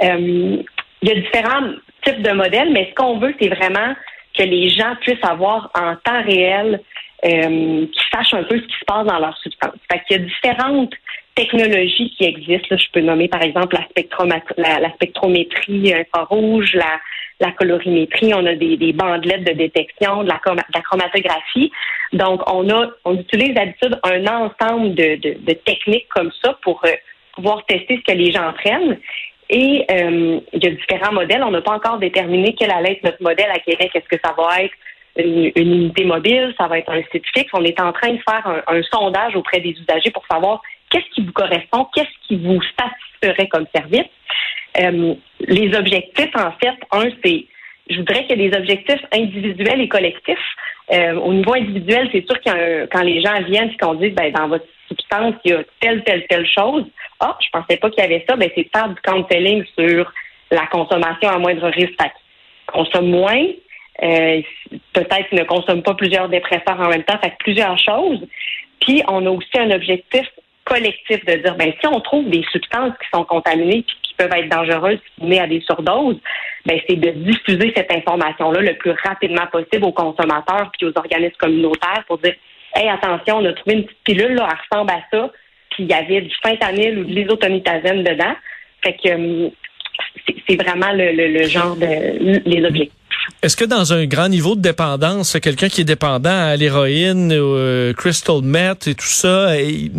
il 0.00 0.64
y 1.02 1.10
a 1.10 1.14
différents 1.14 1.72
types 2.04 2.22
de 2.22 2.32
modèles, 2.32 2.72
mais 2.72 2.88
ce 2.90 2.94
qu'on 2.94 3.18
veut, 3.18 3.34
c'est 3.38 3.48
vraiment 3.48 3.94
que 4.36 4.42
les 4.42 4.70
gens 4.70 4.94
puissent 5.02 5.24
avoir 5.24 5.70
en 5.74 5.94
temps 5.96 6.22
réel, 6.24 6.80
qu'ils 7.22 7.90
sachent 8.10 8.32
un 8.32 8.44
peu 8.44 8.56
ce 8.56 8.64
qui 8.64 8.78
se 8.78 8.84
passe 8.86 9.06
dans 9.06 9.18
leur 9.18 9.36
substance. 9.38 9.74
Fait 9.92 10.00
qu'il 10.06 10.16
y 10.16 10.24
a 10.24 10.26
différentes 10.26 10.94
technologies 11.40 12.10
qui 12.16 12.24
existent. 12.24 12.76
je 12.76 12.90
peux 12.92 13.00
nommer 13.00 13.28
par 13.28 13.42
exemple 13.42 13.76
la, 13.76 14.80
la, 14.80 14.90
spectrométrie 14.90 15.94
infrarouge, 15.94 16.74
la, 16.74 17.00
la 17.40 17.52
colorimétrie, 17.52 18.34
on 18.34 18.44
a 18.44 18.54
des, 18.54 18.92
bandelettes 18.92 19.44
de 19.44 19.52
détection, 19.52 20.22
de 20.22 20.28
la, 20.28 20.40
la, 20.74 20.80
chromatographie. 20.82 21.72
Donc, 22.12 22.42
on 22.46 22.68
a, 22.68 22.90
on 23.04 23.16
utilise 23.16 23.54
d'habitude 23.54 23.98
un 24.02 24.26
ensemble 24.26 24.94
de, 24.94 25.52
techniques 25.64 26.08
comme 26.14 26.30
ça 26.42 26.58
pour 26.62 26.82
euh, 26.84 26.90
pouvoir 27.34 27.64
tester 27.66 27.96
ce 27.96 28.12
que 28.12 28.16
les 28.16 28.32
gens 28.32 28.52
prennent. 28.52 28.98
Et 29.48 29.84
euh, 29.90 30.40
il 30.52 30.62
y 30.62 30.66
a 30.68 30.70
différents 30.70 31.12
modèles. 31.12 31.42
On 31.42 31.50
n'a 31.50 31.62
pas 31.62 31.72
encore 31.72 31.98
déterminé 31.98 32.54
quel 32.56 32.70
allait 32.70 32.92
être 32.92 33.04
notre 33.04 33.22
modèle 33.22 33.50
à 33.50 33.58
Québec. 33.58 33.90
Est-ce 33.94 34.08
que 34.08 34.20
ça 34.22 34.34
va 34.36 34.62
être 34.62 34.74
une, 35.16 35.50
unité 35.56 36.04
mobile, 36.04 36.54
ça 36.56 36.68
va 36.68 36.78
être 36.78 36.92
un 36.92 37.02
site 37.10 37.24
fixe. 37.34 37.50
On 37.54 37.64
est 37.64 37.80
en 37.80 37.92
train 37.92 38.12
de 38.12 38.20
faire 38.28 38.62
un 38.68 38.82
sondage 38.82 39.34
auprès 39.34 39.60
des 39.60 39.70
usagers 39.70 40.10
pour 40.12 40.24
savoir 40.30 40.62
qu'est-ce 40.90 41.08
qui 41.14 41.22
vous 41.22 41.32
correspond, 41.32 41.86
qu'est-ce 41.94 42.28
qui 42.28 42.36
vous 42.36 42.60
satisferait 42.78 43.48
comme 43.48 43.66
service. 43.74 44.10
Euh, 44.80 45.14
les 45.40 45.74
objectifs, 45.76 46.34
en 46.34 46.52
fait, 46.52 46.76
un, 46.92 47.08
c'est, 47.24 47.46
je 47.88 47.96
voudrais 47.96 48.26
qu'il 48.26 48.40
y 48.40 48.44
ait 48.44 48.50
des 48.50 48.56
objectifs 48.56 49.04
individuels 49.12 49.80
et 49.80 49.88
collectifs. 49.88 50.38
Euh, 50.92 51.14
au 51.14 51.32
niveau 51.32 51.54
individuel, 51.54 52.08
c'est 52.12 52.26
sûr 52.26 52.40
que 52.40 52.86
quand 52.86 53.02
les 53.02 53.20
gens 53.20 53.40
viennent 53.42 53.70
et 53.70 53.76
qu'on 53.76 53.94
dit, 53.94 54.10
ben, 54.10 54.32
dans 54.32 54.48
votre 54.48 54.66
substance, 54.88 55.34
il 55.44 55.52
y 55.52 55.54
a 55.54 55.62
telle, 55.80 56.02
telle, 56.04 56.26
telle 56.28 56.46
chose. 56.46 56.84
Ah, 57.20 57.36
je 57.40 57.48
pensais 57.52 57.76
pas 57.76 57.90
qu'il 57.90 58.02
y 58.02 58.06
avait 58.06 58.24
ça. 58.28 58.36
Ben, 58.36 58.50
c'est 58.54 58.64
de 58.64 58.70
faire 58.74 58.88
du 58.88 59.00
counseling 59.02 59.64
sur 59.78 60.12
la 60.50 60.66
consommation 60.66 61.28
à 61.28 61.38
moindre 61.38 61.68
risque. 61.68 61.94
Fait 62.00 62.12
consomme 62.66 63.10
moins, 63.10 63.46
euh, 64.02 64.42
peut-être 64.92 65.32
ne 65.32 65.44
consomme 65.44 65.82
pas 65.82 65.94
plusieurs 65.94 66.28
dépresseurs 66.28 66.80
en 66.80 66.88
même 66.88 67.04
temps, 67.04 67.18
fait 67.22 67.34
plusieurs 67.40 67.78
choses. 67.78 68.26
Puis 68.80 69.02
on 69.08 69.26
a 69.26 69.30
aussi 69.30 69.58
un 69.58 69.70
objectif 69.70 70.26
collectif 70.70 71.24
de 71.24 71.34
dire, 71.34 71.56
ben, 71.56 71.72
si 71.80 71.86
on 71.88 72.00
trouve 72.00 72.30
des 72.30 72.44
substances 72.52 72.92
qui 73.02 73.08
sont 73.12 73.24
contaminées 73.24 73.78
et 73.78 73.82
qui 73.82 74.14
peuvent 74.16 74.32
être 74.32 74.48
dangereuses, 74.48 75.00
qui 75.18 75.26
mènent 75.26 75.42
à 75.42 75.46
des 75.48 75.60
surdoses, 75.62 76.18
ben, 76.64 76.78
c'est 76.88 76.96
de 76.96 77.10
diffuser 77.10 77.72
cette 77.76 77.92
information-là 77.92 78.60
le 78.60 78.74
plus 78.74 78.92
rapidement 79.04 79.46
possible 79.50 79.84
aux 79.84 79.92
consommateurs 79.92 80.70
puis 80.78 80.86
aux 80.86 80.92
organismes 80.96 81.36
communautaires 81.38 82.04
pour 82.06 82.18
dire, 82.18 82.34
hey, 82.76 82.88
attention, 82.88 83.38
on 83.38 83.44
a 83.46 83.52
trouvé 83.52 83.76
une 83.76 83.84
petite 83.84 84.04
pilule, 84.04 84.34
là, 84.34 84.48
elle 84.48 84.58
ressemble 84.70 84.92
à 84.92 85.02
ça, 85.10 85.30
puis 85.70 85.84
il 85.84 85.90
y 85.90 85.94
avait 85.94 86.20
du 86.20 86.34
fentanyl 86.42 86.98
ou 87.00 87.04
de 87.04 87.12
l'isotonitazène 87.12 88.04
dedans. 88.04 88.34
Fait 88.84 88.94
que 88.94 89.12
hum, 89.12 89.50
c'est 90.48 90.56
vraiment 90.56 90.92
le, 90.92 91.12
le, 91.12 91.42
genre 91.44 91.76
de 91.76 92.48
les 92.48 92.64
objectifs. 92.64 92.99
Est-ce 93.42 93.56
que 93.56 93.64
dans 93.64 93.92
un 93.92 94.06
grand 94.06 94.28
niveau 94.28 94.54
de 94.54 94.60
dépendance, 94.60 95.38
quelqu'un 95.40 95.68
qui 95.68 95.80
est 95.80 95.84
dépendant 95.84 96.30
à 96.30 96.56
l'héroïne, 96.56 97.32
euh, 97.32 97.92
crystal 97.94 98.42
meth 98.42 98.86
et 98.86 98.94
tout 98.94 99.06
ça, 99.06 99.60
il 99.60 99.90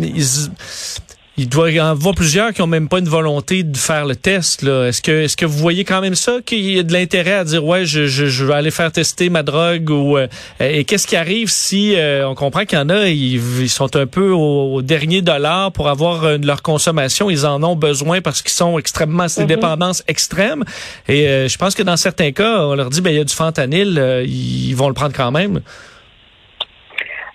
doit 1.38 1.70
y 1.70 1.80
en 1.80 1.86
avoir 1.86 2.14
plusieurs 2.14 2.52
qui 2.52 2.60
ont 2.60 2.66
même 2.66 2.88
pas 2.88 2.98
une 2.98 3.08
volonté 3.08 3.62
de 3.62 3.76
faire 3.76 4.04
le 4.04 4.16
test. 4.16 4.62
Là. 4.62 4.88
Est-ce 4.88 5.00
que 5.00 5.12
est-ce 5.12 5.36
que 5.36 5.46
vous 5.46 5.56
voyez 5.58 5.84
quand 5.84 6.00
même 6.00 6.14
ça 6.14 6.38
qu'il 6.44 6.70
y 6.70 6.78
a 6.78 6.82
de 6.82 6.92
l'intérêt 6.92 7.32
à 7.32 7.44
dire 7.44 7.64
ouais 7.64 7.86
je, 7.86 8.06
je, 8.06 8.26
je, 8.26 8.44
vais 8.44 8.54
aller 8.54 8.70
faire 8.70 8.92
tester 8.92 9.30
ma 9.30 9.42
drogue 9.42 9.88
ou 9.90 10.18
euh, 10.18 10.26
et 10.60 10.84
qu'est-ce 10.84 11.06
qui 11.06 11.16
arrive 11.16 11.50
si 11.50 11.94
euh, 11.96 12.28
on 12.28 12.34
comprend 12.34 12.64
qu'il 12.64 12.78
y 12.78 12.80
en 12.82 12.90
a 12.90 13.08
ils, 13.08 13.68
sont 13.68 13.96
un 13.96 14.06
peu 14.06 14.30
au, 14.30 14.82
dernier 14.82 15.22
dollar 15.22 15.72
pour 15.72 15.88
avoir 15.88 16.24
euh, 16.24 16.38
leur 16.42 16.62
consommation 16.62 17.30
ils 17.30 17.46
en 17.46 17.62
ont 17.62 17.76
besoin 17.76 18.20
parce 18.20 18.42
qu'ils 18.42 18.52
sont 18.52 18.78
extrêmement 18.78 19.28
c'est 19.28 19.40
une 19.40 19.46
mm-hmm. 19.46 19.54
dépendance 19.54 20.02
extrême 20.08 20.64
et 21.08 21.48
je 21.48 21.56
pense 21.56 21.74
que 21.74 21.82
dans 21.82 21.96
certains 21.96 22.32
cas 22.32 22.60
on 22.60 22.74
leur 22.74 22.90
dit 22.90 23.00
ben 23.00 23.10
il 23.10 23.16
y 23.16 23.20
a 23.20 23.24
du 23.24 23.34
fentanyl 23.34 24.22
ils 24.26 24.74
vont 24.74 24.88
le 24.88 24.94
prendre 24.94 25.14
quand 25.14 25.30
même. 25.30 25.62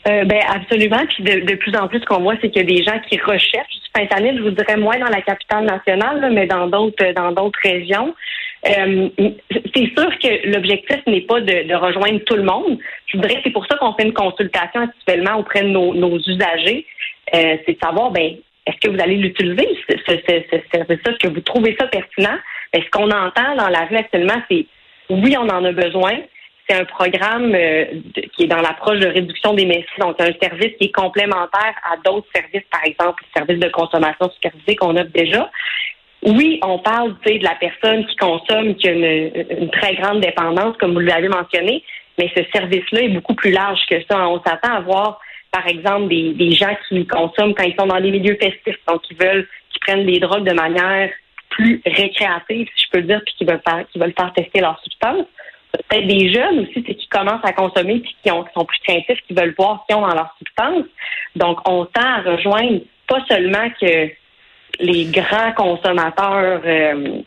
Euh, 0.08 0.24
ben 0.24 0.40
absolument. 0.48 1.06
Puis 1.10 1.24
de, 1.24 1.56
plus 1.56 1.76
en 1.76 1.88
plus, 1.88 2.00
ce 2.00 2.06
qu'on 2.06 2.22
voit, 2.22 2.36
c'est 2.42 2.50
qu'il 2.50 2.62
y 2.62 2.66
a 2.66 2.78
des 2.78 2.84
gens 2.84 3.00
qui 3.10 3.20
recherchent 3.20 3.68
du 3.74 3.90
fentanyl. 4.00 4.38
Je 4.38 4.44
vous 4.44 4.52
dirais 4.52 4.78
moins 4.78 4.98
dans 5.00 5.10
la 5.10 5.22
capitale 5.22 5.66
nationale, 5.66 6.32
mais 6.32 6.46
dans 6.46 6.68
d'autres 6.68 7.14
dans 7.14 7.32
d'autres 7.32 7.60
régions. 7.62 8.16
Euh, 8.68 9.10
c'est 9.76 9.92
sûr 9.98 10.20
que 10.20 10.50
l'objectif 10.50 10.98
n'est 11.08 11.22
pas 11.22 11.42
de, 11.42 11.74
rejoindre 11.76 12.20
tout 12.26 12.36
le 12.36 12.44
monde. 12.44 12.80
Je 13.08 13.18
voudrais 13.18 13.40
c'est 13.44 13.52
pour 13.52 13.66
ça 13.68 13.76
qu'on 13.78 13.94
fait 13.94 14.04
une 14.04 14.14
consultation 14.14 14.82
actuellement 14.82 15.40
auprès 15.40 15.64
de 15.64 15.70
nos, 15.70 16.20
usagers. 16.20 16.86
Euh, 17.36 17.58
c'est 17.66 17.74
de 17.74 17.80
savoir, 17.84 18.12
ben, 18.12 18.38
est-ce 18.66 18.78
que 18.82 18.94
vous 18.94 19.02
allez 19.02 19.18
l'utiliser, 19.18 19.68
ce, 19.90 19.98
ce, 20.08 20.16
ce, 20.16 20.58
service-là? 20.74 21.12
Est-ce 21.12 21.28
que 21.28 21.34
vous 21.34 21.42
trouvez 21.42 21.76
ça 21.80 21.88
pertinent? 21.88 22.38
Ben, 22.74 22.82
ce 22.82 22.90
qu'on 22.90 23.12
entend 23.12 23.56
dans 23.58 23.70
la 23.70 23.86
vie 23.86 23.98
actuellement, 23.98 24.42
c'est 24.50 24.66
oui, 25.10 25.36
on 25.38 25.48
en 25.50 25.64
a 25.64 25.72
besoin, 25.72 26.18
c'est 26.68 26.76
un 26.76 26.86
programme 26.86 27.54
euh, 27.56 27.86
qui 28.36 28.44
est 28.44 28.48
dans 28.48 28.62
l'approche 28.62 29.00
de 29.00 29.08
réduction 29.08 29.54
des 29.54 29.66
méfaits. 29.66 30.00
Donc, 30.00 30.20
un 30.20 30.32
service 30.42 30.74
qui 30.80 30.88
est 30.88 30.96
complémentaire 30.96 31.76
à 31.90 31.98
d'autres 32.04 32.28
services, 32.34 32.68
par 32.72 32.84
exemple, 32.84 33.24
le 33.24 33.40
service 33.40 33.60
de 33.60 33.70
consommation 33.70 34.30
supervisée 34.32 34.76
qu'on 34.76 34.96
offre 34.98 35.12
déjà. 35.14 35.50
Oui, 36.24 36.60
on 36.64 36.80
parle 36.80 37.16
de 37.26 37.44
la 37.44 37.56
personne 37.56 38.06
qui 38.08 38.16
consomme, 38.16 38.76
qui 38.76 38.90
a 38.90 38.92
une, 38.92 39.70
très 39.72 39.96
grande 39.96 40.22
dépendance, 40.22 40.76
comme 40.78 40.94
vous 40.94 41.00
l'avez 41.00 41.30
mentionné, 41.30 41.84
mais 42.18 42.30
ce 42.36 42.44
service-là 42.52 43.02
est 43.02 43.10
beaucoup 43.10 43.36
plus 43.36 43.52
large 43.52 43.80
que 43.90 43.98
ça. 44.10 44.28
On 44.28 44.42
s'attend 44.44 44.74
à 44.74 44.82
voir 44.82 45.20
par 45.52 45.68
exemple, 45.68 46.10
des, 46.10 46.52
gens 46.52 46.76
qui 46.88 47.06
consomment 47.08 47.56
quand 47.56 47.64
ils 47.64 47.76
sont 47.80 47.88
dans 47.88 47.98
les 47.98 48.12
milieux 48.12 48.38
festifs, 48.40 48.78
donc 48.88 49.02
qui 49.04 49.16
veulent, 49.16 49.48
qui 49.72 49.80
prennent 49.80 50.06
des 50.06 50.20
drogues 50.20 50.48
de 50.48 50.54
manière 50.54 51.10
plus 51.50 51.82
récréative, 51.86 52.68
si 52.76 52.86
je 52.86 52.92
peux 52.92 53.02
dire, 53.02 53.22
puis 53.26 53.34
qui 53.38 53.46
veulent 53.46 53.62
faire, 53.68 53.86
qui 53.92 53.98
veulent 53.98 54.14
faire 54.18 54.34
tester 54.34 54.60
leur 54.60 54.80
substance. 54.84 55.26
Peut-être 55.72 56.08
des 56.08 56.34
jeunes 56.34 56.60
aussi, 56.60 56.84
c'est 56.88 56.96
qui 56.96 57.08
commencent 57.08 57.44
à 57.44 57.54
consommer 57.54 58.00
puis 58.00 58.16
qui, 58.24 58.32
ont, 58.32 58.44
qui 58.44 58.54
sont 58.54 58.66
plus 58.66 58.80
craintifs, 58.88 59.20
qui 59.28 59.34
veulent 59.34 59.54
voir 59.58 59.82
ce 59.82 59.94
qu'ils 59.94 60.02
ont 60.02 60.08
dans 60.08 60.16
leur 60.16 60.34
substance. 60.38 60.86
Donc, 61.36 61.60
on 61.68 61.86
tend 61.86 62.02
à 62.02 62.22
rejoindre 62.22 62.82
pas 63.08 63.24
seulement 63.30 63.70
que 63.80 64.10
les 64.80 65.06
grands 65.06 65.54
consommateurs 65.56 66.62
euh, 66.66 67.22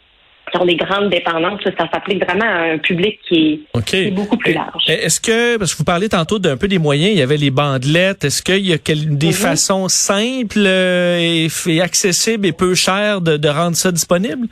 qui 0.50 0.58
ont 0.58 0.64
des 0.64 0.76
grandes 0.76 1.10
dépendances, 1.10 1.60
ça 1.64 1.88
s'applique 1.92 2.24
vraiment 2.24 2.46
à 2.46 2.72
un 2.72 2.78
public 2.78 3.18
qui 3.28 3.66
est, 3.92 4.10
beaucoup 4.10 4.36
plus 4.36 4.52
large. 4.52 4.82
Est-ce 4.88 5.20
que, 5.20 5.56
parce 5.56 5.72
que 5.72 5.78
vous 5.78 5.84
parlez 5.84 6.08
tantôt 6.08 6.38
d'un 6.38 6.56
peu 6.56 6.68
des 6.68 6.78
moyens, 6.78 7.12
il 7.12 7.18
y 7.18 7.22
avait 7.22 7.36
les 7.36 7.50
bandelettes, 7.50 8.24
est-ce 8.24 8.42
qu'il 8.42 8.66
y 8.66 8.72
a 8.72 8.78
des 8.78 9.26
mhm. 9.26 9.32
façons 9.32 9.88
simples 9.88 10.58
euh, 10.58 11.46
et, 11.66 11.80
accessibles 11.80 12.46
et 12.46 12.52
peu 12.52 12.74
chères 12.74 13.20
de, 13.20 13.48
rendre 13.48 13.76
ça 13.76 13.92
disponible? 13.92 14.48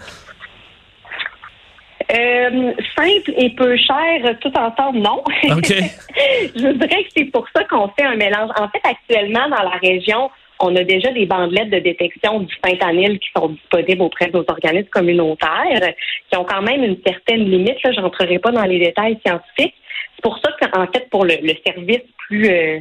Euh, 2.10 2.72
simple 2.96 3.32
et 3.36 3.50
peu 3.50 3.76
cher, 3.76 4.38
tout 4.40 4.52
ensemble, 4.56 5.00
non. 5.00 5.22
Je 5.42 6.72
dirais 6.72 7.04
que 7.04 7.10
c'est 7.14 7.26
pour 7.26 7.46
ça 7.54 7.64
qu'on 7.64 7.88
fait 7.88 8.04
un 8.04 8.16
mélange. 8.16 8.50
En 8.58 8.68
fait, 8.68 8.80
actuellement, 8.82 9.48
dans 9.50 9.62
la 9.62 9.76
région, 9.82 10.30
on 10.60 10.74
a 10.76 10.84
déjà 10.84 11.12
des 11.12 11.26
bandelettes 11.26 11.70
de 11.70 11.80
détection 11.80 12.40
du 12.40 12.54
fentanyl 12.64 13.18
qui 13.18 13.28
sont 13.36 13.50
disponibles 13.50 14.02
auprès 14.02 14.26
de 14.26 14.38
nos 14.38 14.44
organismes 14.48 14.88
communautaires, 14.88 15.92
qui 16.30 16.38
ont 16.38 16.44
quand 16.44 16.62
même 16.62 16.82
une 16.82 16.96
certaine 17.06 17.44
limite. 17.44 17.82
Là, 17.82 17.92
je 17.92 18.00
rentrerai 18.00 18.38
pas 18.38 18.52
dans 18.52 18.64
les 18.64 18.78
détails 18.78 19.18
scientifiques. 19.24 19.74
C'est 20.16 20.22
pour 20.22 20.38
ça 20.38 20.50
qu'en 20.60 20.86
fait, 20.86 21.08
pour 21.10 21.24
le, 21.24 21.36
service 21.64 22.02
plus 22.26 22.48
euh, 22.48 22.78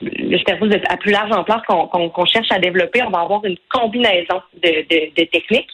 le 0.00 0.38
service 0.46 0.74
à 0.88 0.96
plus 0.96 1.12
large 1.12 1.30
ampleur 1.32 1.62
qu'on 1.66 2.24
cherche 2.24 2.50
à 2.50 2.58
développer, 2.58 3.02
on 3.02 3.10
va 3.10 3.20
avoir 3.20 3.44
une 3.44 3.56
combinaison 3.68 4.42
de, 4.62 5.24
techniques 5.24 5.70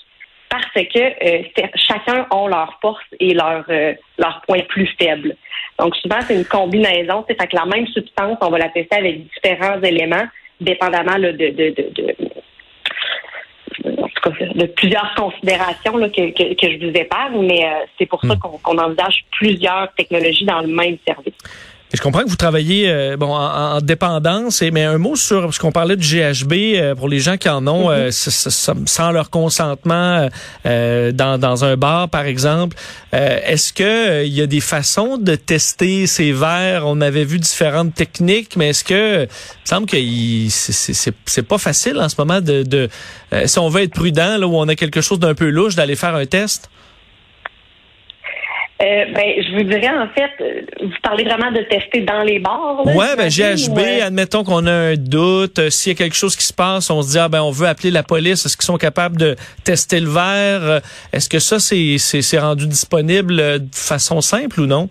parce 0.51 0.73
que 0.75 0.99
euh, 0.99 1.43
chacun 1.75 2.27
a 2.31 2.49
leur 2.49 2.79
force 2.81 3.05
et 3.21 3.35
leur 3.35 3.65
euh, 3.69 3.95
leur 4.19 4.43
point 4.47 4.61
plus 4.69 4.89
faible. 5.01 5.37
Donc 5.79 5.95
souvent 5.97 6.21
c'est 6.27 6.35
une 6.35 6.45
combinaison, 6.45 7.25
c'est 7.29 7.37
que 7.37 7.57
la 7.57 7.67
même 7.67 7.87
substance, 7.89 8.39
on 8.41 8.51
va 8.51 8.59
la 8.59 8.69
tester 8.69 8.97
avec 8.97 9.23
différents 9.33 9.81
éléments 9.83 10.27
dépendamment 10.61 11.19
de, 11.19 11.31
de, 11.31 11.51
de, 11.51 12.17
de 14.55 14.67
plusieurs 14.67 15.15
considérations 15.15 15.97
là, 15.97 16.09
que, 16.09 16.33
que, 16.33 16.55
que, 16.55 16.73
je 16.73 16.87
vous 16.87 16.97
épargne, 16.97 17.47
mais 17.47 17.65
euh, 17.65 17.87
c'est 17.97 18.07
pour 18.07 18.21
ça 18.23 18.35
hmm. 18.35 18.59
qu'on 18.63 18.79
envisage 18.79 19.25
plusieurs 19.31 19.93
technologies 19.95 20.45
dans 20.45 20.61
le 20.61 20.69
même 20.69 20.97
service 21.07 21.35
je 21.95 22.03
comprends 22.03 22.23
que 22.23 22.29
vous 22.29 22.37
travaillez 22.37 22.91
euh, 22.91 23.17
bon 23.17 23.35
en, 23.35 23.81
dépendance, 23.81 24.61
et, 24.61 24.71
mais 24.71 24.85
un 24.85 24.99
mot 24.99 25.17
sur 25.17 25.43
parce 25.43 25.59
qu'on 25.59 25.73
parlait 25.73 25.97
du 25.97 26.07
GHB 26.07 26.53
euh, 26.53 26.95
pour 26.95 27.09
les 27.09 27.19
gens 27.19 27.39
qui 27.39 27.49
en 27.49 27.67
ont 27.67 27.91
euh, 27.91 28.11
mm-hmm. 28.11 28.87
sans 28.87 29.11
leur 29.11 29.31
consentement 29.31 30.29
dans, 30.65 31.41
dans 31.41 31.65
un 31.65 31.77
bar 31.77 32.09
par 32.09 32.27
exemple. 32.27 32.77
Est-ce 33.13 33.73
que 33.73 34.25
il 34.25 34.33
y 34.33 34.43
a 34.43 34.47
des 34.47 34.61
façons 34.61 35.17
de 35.17 35.35
tester 35.35 36.07
ces 36.07 36.33
verres? 36.33 36.83
On 36.85 37.01
avait 37.01 37.25
vu 37.25 37.39
différentes 37.39 37.95
techniques, 37.95 38.57
mais 38.57 38.71
est-ce 38.71 38.85
que 38.85 39.23
il 39.23 39.27
me 39.27 39.65
semble 39.65 39.87
que 39.87 39.97
c'est 41.27 41.43
pas 41.43 41.59
facile 41.59 41.99
en 41.99 42.09
ce 42.09 42.17
moment 42.19 42.41
de, 42.41 42.63
de 42.63 42.89
si 43.47 43.59
on 43.59 43.69
veut 43.69 43.83
être 43.83 43.95
prudent 43.95 44.37
là 44.37 44.47
où 44.47 44.57
on 44.57 44.69
a 44.69 44.75
quelque 44.75 45.01
chose 45.01 45.19
d'un 45.19 45.35
peu 45.35 45.49
louche 45.49 45.75
d'aller 45.75 45.97
faire 45.97 46.15
un 46.15 46.27
test? 46.27 46.69
Euh, 48.81 49.07
ben, 49.13 49.43
je 49.43 49.57
vous 49.57 49.65
dirais, 49.65 49.89
en 49.89 50.09
fait, 50.11 50.31
euh, 50.41 50.63
vous 50.81 50.95
parlez 51.03 51.25
vraiment 51.25 51.51
de 51.51 51.63
tester 51.63 52.03
dans 52.03 52.23
les 52.23 52.39
bars. 52.39 52.83
Là, 52.85 52.95
ouais, 52.95 53.17
ben, 53.17 53.29
GHB, 53.29 54.03
admettons 54.05 54.45
qu'on 54.45 54.67
a 54.67 54.73
un 54.73 54.95
doute. 54.95 55.59
Euh, 55.59 55.69
s'il 55.69 55.93
y 55.93 55.97
a 55.97 55.99
quelque 55.99 56.15
chose 56.15 56.37
qui 56.37 56.45
se 56.45 56.53
passe, 56.53 56.89
on 56.89 57.03
se 57.03 57.11
dit, 57.11 57.19
ah, 57.19 57.29
ben, 57.29 57.43
on 57.43 57.51
veut 57.51 57.67
appeler 57.67 57.91
la 57.91 58.05
police. 58.05 58.47
Est-ce 58.47 58.57
qu'ils 58.57 58.67
sont 58.67 58.79
capables 58.79 59.17
de 59.17 59.35
tester 59.65 59.99
le 59.99 60.09
verre? 60.09 60.81
Est-ce 61.13 61.29
que 61.29 61.41
ça, 61.41 61.59
c'est, 61.59 61.99
c'est, 61.99 62.39
rendu 62.39 62.69
disponible 62.69 63.37
de 63.37 63.75
façon 63.75 64.21
simple 64.21 64.61
ou 64.61 64.67
non? 64.67 64.89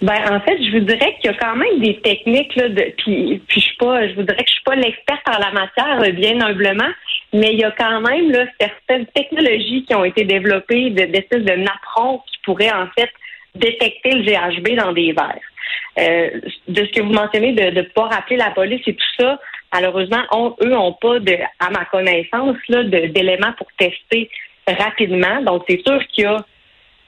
Ben 0.00 0.16
en 0.30 0.40
fait, 0.40 0.56
je 0.62 0.78
vous 0.78 0.84
dirais 0.84 1.14
qu'il 1.20 1.30
y 1.30 1.34
a 1.34 1.36
quand 1.36 1.56
même 1.56 1.80
des 1.80 2.00
techniques 2.00 2.56
là, 2.56 2.68
de 2.70 2.94
puis 2.96 3.42
puis 3.46 3.60
je 3.60 3.66
suis 3.66 3.76
pas, 3.76 4.08
je 4.08 4.14
vous 4.14 4.22
dirais 4.22 4.38
que 4.38 4.48
je 4.48 4.54
suis 4.54 4.64
pas 4.64 4.74
l'experte 4.74 5.28
en 5.28 5.38
la 5.38 5.52
matière, 5.52 6.14
bien 6.14 6.40
humblement, 6.40 6.88
mais 7.32 7.52
il 7.52 7.60
y 7.60 7.64
a 7.64 7.70
quand 7.70 8.00
même 8.00 8.30
là, 8.30 8.44
certaines 8.60 9.06
technologies 9.06 9.84
qui 9.84 9.94
ont 9.94 10.04
été 10.04 10.24
développées 10.24 10.90
d'espèces 10.90 11.44
de, 11.44 11.52
napperons 11.52 12.18
qui 12.26 12.38
pourraient 12.44 12.72
en 12.72 12.86
fait 12.98 13.10
détecter 13.54 14.12
le 14.12 14.22
GHB 14.22 14.76
dans 14.76 14.92
des 14.92 15.12
verres. 15.12 15.38
Euh, 15.98 16.40
de 16.68 16.84
ce 16.84 16.90
que 16.92 17.00
vous 17.00 17.12
mentionnez 17.12 17.52
de 17.52 17.70
ne 17.70 17.82
pas 17.82 18.06
rappeler 18.08 18.36
la 18.36 18.50
police 18.50 18.82
et 18.86 18.94
tout 18.94 19.06
ça, 19.18 19.38
malheureusement, 19.72 20.22
eux 20.62 20.68
n'ont 20.68 20.92
pas, 20.94 21.18
de, 21.18 21.36
à 21.58 21.70
ma 21.70 21.84
connaissance, 21.86 22.56
là, 22.68 22.84
d'éléments 22.84 23.52
pour 23.56 23.66
tester 23.78 24.30
rapidement. 24.66 25.42
Donc, 25.42 25.64
c'est 25.68 25.80
sûr 25.86 26.00
qu'il 26.08 26.24
y 26.24 26.26
a 26.26 26.44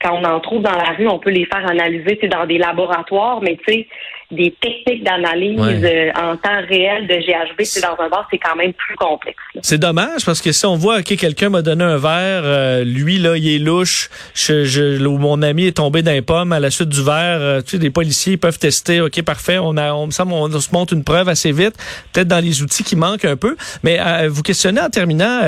quand 0.03 0.19
on 0.21 0.25
en 0.25 0.41
trouve 0.41 0.63
dans 0.63 0.77
la 0.77 0.91
rue, 0.97 1.07
on 1.07 1.19
peut 1.19 1.31
les 1.31 1.47
faire 1.47 1.65
analyser 1.69 2.17
dans 2.29 2.45
des 2.47 2.59
laboratoires, 2.59 3.41
mais 3.41 3.57
tu 3.67 3.73
sais, 3.73 3.89
des 4.33 4.55
techniques 4.61 5.05
d'analyse 5.05 5.59
euh, 5.61 6.11
en 6.17 6.37
temps 6.37 6.61
réel 6.69 7.07
de 7.07 7.15
GHB 7.15 7.63
c'est 7.65 7.81
dans 7.81 7.97
un 7.99 8.09
bar, 8.09 8.27
c'est 8.31 8.39
quand 8.39 8.57
même 8.57 8.73
plus 8.73 8.97
complexe. 8.97 9.39
C'est 9.61 9.79
dommage 9.79 10.25
parce 10.25 10.41
que 10.41 10.53
si 10.53 10.65
on 10.65 10.77
voit 10.77 11.03
que 11.03 11.15
quelqu'un 11.15 11.51
m'a 11.51 11.63
donné 11.63 11.85
un 11.85 11.99
verre, 11.99 12.43
euh, 12.45 12.85
lui 12.85 13.19
là, 13.19 13.37
il 13.37 13.47
est 13.47 13.59
louche, 13.59 14.09
je, 14.35 14.65
je, 14.65 15.07
mon 15.07 15.43
ami 15.43 15.67
est 15.67 15.77
tombé 15.77 16.03
d'un 16.03 16.23
pomme 16.23 16.53
à 16.53 16.61
la 16.61 16.71
suite 16.71 16.89
du 16.89 17.03
verre, 17.03 17.41
euh, 17.41 17.61
tu 17.61 17.77
sais, 17.77 17.83
les 17.83 17.91
policiers 17.91 18.37
peuvent 18.39 18.59
tester, 18.59 19.01
ok, 19.01 19.23
parfait, 19.23 19.59
on 19.59 19.77
a, 19.77 19.93
on, 19.93 20.09
on, 20.09 20.55
on 20.55 20.61
se 20.61 20.73
montre 20.73 20.95
une 20.95 21.05
preuve 21.05 21.29
assez 21.29 21.53
vite, 21.53 21.75
peut-être 22.13 22.29
dans 22.29 22.43
les 22.43 22.63
outils 22.63 22.85
qui 22.85 22.97
manquent 22.97 23.27
un 23.27 23.37
peu, 23.37 23.57
mais 23.83 24.01
vous 24.29 24.43
questionnez 24.43 24.81
en 24.81 24.89
terminant, 24.89 25.41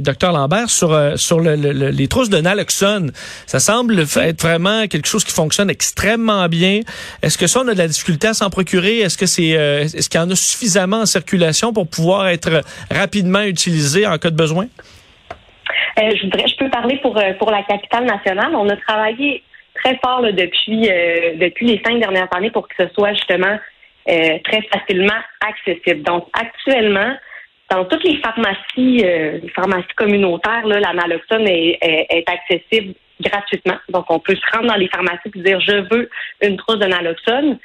docteur 0.00 0.32
Lambert, 0.32 0.68
sur 0.68 0.98
sur 1.16 1.40
le, 1.40 1.54
les 1.54 2.08
trousses 2.08 2.30
de 2.30 2.38
naloxone, 2.38 3.12
ça 3.46 3.60
semble 3.60 4.00
être 4.00 4.42
vraiment 4.42 4.86
quelque 4.88 5.06
chose 5.06 5.24
qui 5.24 5.32
fonctionne 5.32 5.70
extrêmement 5.70 6.48
bien. 6.48 6.80
Est-ce 7.22 7.38
que 7.38 7.46
ça 7.46 7.60
on 7.62 7.68
a 7.68 7.74
de 7.74 7.78
la 7.78 7.88
difficulté 7.88 8.31
s'en 8.32 8.50
procurer? 8.50 9.00
Est-ce 9.00 9.18
que 9.18 9.26
c'est 9.26 9.56
euh, 9.56 9.82
est-ce 9.82 10.08
qu'il 10.08 10.20
y 10.20 10.22
en 10.22 10.30
a 10.30 10.36
suffisamment 10.36 10.98
en 10.98 11.06
circulation 11.06 11.72
pour 11.72 11.88
pouvoir 11.88 12.28
être 12.28 12.62
rapidement 12.90 13.42
utilisé 13.42 14.06
en 14.06 14.18
cas 14.18 14.30
de 14.30 14.36
besoin? 14.36 14.66
Euh, 15.98 16.10
je 16.10 16.56
peux 16.56 16.70
parler 16.70 16.98
pour 16.98 17.16
euh, 17.18 17.32
pour 17.38 17.50
la 17.50 17.62
capitale 17.62 18.04
nationale. 18.04 18.54
On 18.54 18.68
a 18.68 18.76
travaillé 18.76 19.42
très 19.74 19.98
fort 20.04 20.22
depuis 20.22 20.88
depuis 21.38 21.66
les 21.66 21.82
cinq 21.84 21.98
dernières 22.00 22.28
années 22.36 22.50
pour 22.50 22.68
que 22.68 22.74
ce 22.78 22.88
soit 22.94 23.14
justement 23.14 23.58
très 24.06 24.62
facilement 24.72 25.20
accessible. 25.40 26.02
Donc 26.02 26.26
actuellement, 26.32 27.14
dans 27.70 27.84
toutes 27.84 28.04
les 28.04 28.18
pharmacies, 28.18 28.98
les 29.42 29.52
pharmacies 29.54 29.94
communautaires, 29.96 30.66
la 30.66 30.92
naloxone 30.92 31.48
est, 31.48 31.78
est, 31.80 32.28
accessible 32.28 32.94
gratuitement. 33.22 33.76
Donc, 33.88 34.06
on 34.10 34.18
peut 34.18 34.34
se 34.34 34.56
rendre 34.56 34.68
dans 34.68 34.78
les 34.78 34.88
pharmacies 34.88 35.30
et 35.34 35.40
dire 35.40 35.60
je 35.60 35.86
veux 35.90 36.10
une 36.42 36.56
trousse 36.56 36.78
de 36.78 36.86
naloxone. 36.86 37.58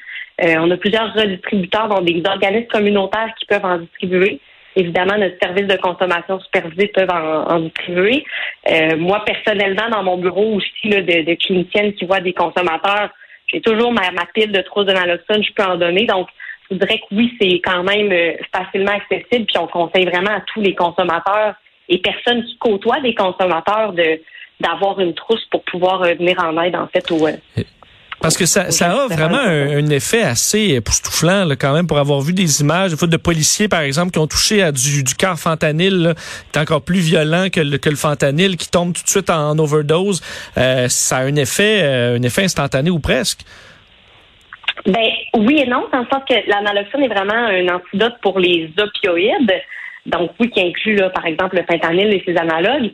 Euh, 0.44 0.56
on 0.60 0.70
a 0.70 0.78
plusieurs 0.78 1.14
redistributeurs, 1.14 1.90
donc 1.90 2.06
des 2.06 2.22
organismes 2.26 2.68
communautaires 2.68 3.34
qui 3.40 3.46
peuvent 3.46 3.66
en 3.66 3.80
distribuer. 3.80 4.40
Évidemment, 4.76 5.18
notre 5.18 5.38
service 5.42 5.66
de 5.66 5.78
consommation 5.78 6.40
supervisée 6.40 6.90
peuvent 6.90 7.10
en, 7.10 7.60
distribuer. 7.62 8.24
Euh, 8.70 8.96
moi, 8.98 9.26
personnellement, 9.26 9.90
dans 9.90 10.04
mon 10.04 10.18
bureau 10.18 10.56
aussi 10.56 10.90
de, 10.90 11.00
de 11.00 11.34
clinicienne 11.34 11.94
qui 11.94 12.06
voit 12.06 12.20
des 12.20 12.34
consommateurs, 12.34 13.10
j'ai 13.52 13.62
toujours 13.62 13.92
ma, 13.92 14.12
ma 14.12 14.26
pile 14.34 14.52
de 14.52 14.62
trousses 14.62 14.86
de 14.86 14.94
naloxone, 14.94 15.44
je 15.44 15.54
peux 15.54 15.64
en 15.64 15.78
donner. 15.78 16.06
Donc, 16.06 16.28
je 16.70 16.76
dirais 16.76 17.00
que 17.00 17.16
oui, 17.16 17.36
c'est 17.42 17.60
quand 17.64 17.82
même 17.84 18.12
euh, 18.12 18.34
facilement 18.56 18.92
accessible, 18.92 19.46
puis 19.46 19.58
on 19.58 19.68
conseille 19.68 20.06
vraiment 20.06 20.36
à 20.36 20.42
tous 20.54 20.62
les 20.62 20.76
consommateurs 20.76 21.56
et 21.90 21.98
personnes 22.00 22.44
qui 22.44 22.58
côtoient 22.58 23.02
des 23.02 23.16
consommateurs 23.16 23.94
de 23.94 24.20
d'avoir 24.60 25.00
une 25.00 25.14
trousse 25.14 25.46
pour 25.52 25.64
pouvoir 25.66 26.02
venir 26.02 26.36
en 26.44 26.60
aide 26.64 26.76
en 26.76 26.88
fait 26.88 27.12
aux, 27.12 27.28
parce 28.20 28.36
que 28.36 28.46
ça, 28.46 28.72
ça 28.72 28.92
a 28.92 29.08
vraiment 29.08 29.38
un, 29.38 29.90
effet 29.90 30.24
assez 30.24 30.76
époustouflant 30.76 31.46
là, 31.46 31.56
quand 31.56 31.74
même 31.74 31.86
pour 31.86 32.00
avoir 32.00 32.20
vu 32.22 32.34
des 32.34 32.62
images 32.62 32.92
de, 32.92 33.06
de 33.06 33.18
policiers, 33.18 33.68
par 33.68 33.82
exemple, 33.82 34.12
qui 34.12 34.20
ont 34.20 34.28
touché 34.28 34.64
à 34.64 34.72
du, 34.72 35.04
du 35.04 35.14
car 35.14 35.40
fentanyl, 35.40 36.16
qui 36.52 36.58
est 36.58 36.62
encore 36.62 36.82
plus 36.82 37.00
violent 37.00 37.48
que 37.52 37.62
le, 37.62 37.78
que 37.78 37.90
le 37.90 37.96
fentanyl, 37.96 38.58
qui 38.58 38.70
tombe 38.70 38.94
tout 38.94 39.04
de 39.04 39.10
suite 39.10 39.30
en, 39.30 39.58
overdose. 39.60 40.22
Euh, 40.58 40.88
ça 40.90 41.18
a 41.18 41.22
un 41.22 41.36
effet, 41.36 41.82
euh, 41.84 42.18
un 42.18 42.24
effet 42.24 42.44
instantané 42.44 42.90
ou 42.90 43.00
presque. 43.00 43.42
Ben 44.86 45.10
oui 45.36 45.62
et 45.64 45.68
non, 45.68 45.86
dans 45.92 46.00
le 46.00 46.06
sens 46.12 46.24
que 46.28 46.36
la 46.50 46.62
naloxone 46.62 47.04
est 47.04 47.08
vraiment 47.08 47.34
un 47.34 47.68
antidote 47.68 48.16
pour 48.22 48.40
les 48.40 48.72
opioïdes. 48.78 49.54
Donc 50.06 50.32
oui, 50.40 50.50
qui 50.50 50.62
inclut 50.62 50.96
là, 50.96 51.10
par 51.10 51.26
exemple 51.26 51.58
le 51.58 51.64
fentanyl 51.64 52.14
et 52.14 52.24
ses 52.26 52.38
analogues. 52.38 52.92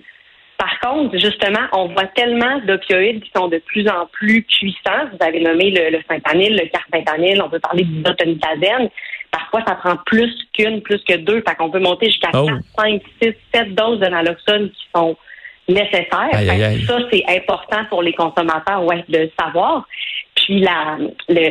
Par 0.63 0.79
contre, 0.79 1.17
justement, 1.17 1.67
on 1.73 1.87
voit 1.87 2.07
tellement 2.15 2.59
d'opioïdes 2.59 3.21
qui 3.21 3.31
sont 3.35 3.49
de 3.49 3.57
plus 3.57 3.85
en 3.89 4.05
plus 4.13 4.43
puissants. 4.43 5.09
Vous 5.11 5.17
avez 5.19 5.41
nommé 5.41 5.71
le, 5.71 5.89
le 5.89 6.01
fentanyl, 6.07 6.53
le 6.53 6.69
carfentanyl, 6.69 7.41
on 7.41 7.49
peut 7.49 7.59
parler 7.59 7.83
d'isotonitazène. 7.83 8.89
Parfois, 9.29 9.61
ça 9.67 9.75
prend 9.75 9.97
plus 10.05 10.33
qu'une, 10.53 10.81
plus 10.81 11.03
que 11.03 11.17
deux. 11.17 11.43
Fait 11.45 11.55
qu'on 11.55 11.69
peut 11.69 11.81
monter 11.81 12.05
jusqu'à 12.05 12.31
4, 12.31 12.47
5, 12.79 13.01
6, 13.21 13.33
7 13.53 13.75
doses 13.75 13.99
de 13.99 14.05
naloxone 14.05 14.69
qui 14.69 14.87
sont 14.95 15.17
nécessaires. 15.67 16.29
Ça, 16.87 16.97
c'est 17.11 17.25
important 17.27 17.83
pour 17.89 18.01
les 18.01 18.13
consommateurs 18.13 18.85
ouais, 18.85 19.03
de 19.09 19.17
le 19.17 19.31
savoir. 19.37 19.85
Puis 20.35 20.45
puis 20.45 20.59
la 20.61 20.97